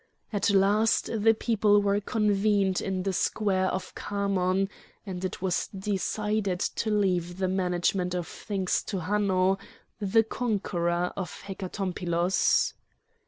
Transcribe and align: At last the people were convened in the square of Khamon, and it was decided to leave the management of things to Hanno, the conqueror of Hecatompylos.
At 0.33 0.49
last 0.49 1.11
the 1.21 1.35
people 1.35 1.79
were 1.79 2.01
convened 2.01 2.81
in 2.81 3.03
the 3.03 3.13
square 3.13 3.67
of 3.67 3.93
Khamon, 3.93 4.67
and 5.05 5.23
it 5.23 5.43
was 5.43 5.67
decided 5.77 6.59
to 6.59 6.89
leave 6.89 7.37
the 7.37 7.47
management 7.47 8.15
of 8.15 8.25
things 8.25 8.81
to 8.85 9.01
Hanno, 9.01 9.59
the 9.99 10.23
conqueror 10.23 11.13
of 11.15 11.43
Hecatompylos. 11.45 12.73